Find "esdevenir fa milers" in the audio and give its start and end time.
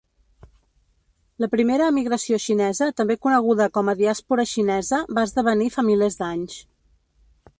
5.29-6.21